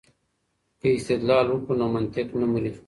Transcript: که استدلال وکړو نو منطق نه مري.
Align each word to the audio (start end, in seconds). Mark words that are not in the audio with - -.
که 0.79 0.87
استدلال 0.97 1.45
وکړو 1.49 1.73
نو 1.79 1.85
منطق 1.95 2.27
نه 2.39 2.47
مري. 2.51 2.71